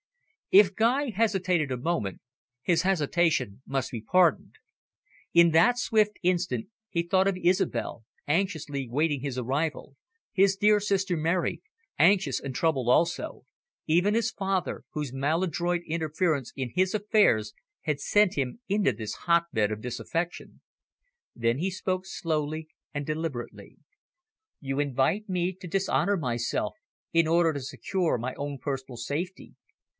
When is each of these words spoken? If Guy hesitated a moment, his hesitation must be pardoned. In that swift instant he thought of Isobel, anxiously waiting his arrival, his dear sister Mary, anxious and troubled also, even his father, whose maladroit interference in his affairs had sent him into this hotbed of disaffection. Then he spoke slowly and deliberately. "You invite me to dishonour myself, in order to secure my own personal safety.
If 0.49 0.75
Guy 0.75 1.11
hesitated 1.11 1.71
a 1.71 1.77
moment, 1.77 2.21
his 2.63 2.81
hesitation 2.81 3.61
must 3.67 3.91
be 3.91 4.01
pardoned. 4.01 4.55
In 5.31 5.51
that 5.51 5.77
swift 5.77 6.17
instant 6.23 6.67
he 6.89 7.03
thought 7.03 7.27
of 7.27 7.37
Isobel, 7.37 8.03
anxiously 8.27 8.89
waiting 8.89 9.21
his 9.21 9.37
arrival, 9.37 9.95
his 10.33 10.57
dear 10.57 10.79
sister 10.81 11.15
Mary, 11.15 11.61
anxious 11.99 12.39
and 12.41 12.53
troubled 12.53 12.89
also, 12.89 13.45
even 13.85 14.13
his 14.15 14.31
father, 14.31 14.83
whose 14.89 15.13
maladroit 15.13 15.83
interference 15.85 16.51
in 16.55 16.71
his 16.75 16.93
affairs 16.95 17.53
had 17.83 18.01
sent 18.01 18.33
him 18.35 18.59
into 18.67 18.91
this 18.91 19.13
hotbed 19.29 19.71
of 19.71 19.81
disaffection. 19.81 20.61
Then 21.33 21.59
he 21.59 21.69
spoke 21.69 22.05
slowly 22.07 22.67
and 22.91 23.05
deliberately. 23.05 23.77
"You 24.59 24.79
invite 24.79 25.29
me 25.29 25.53
to 25.53 25.67
dishonour 25.67 26.17
myself, 26.17 26.73
in 27.13 27.27
order 27.27 27.53
to 27.53 27.61
secure 27.61 28.17
my 28.17 28.33
own 28.33 28.57
personal 28.57 28.97
safety. 28.97 29.53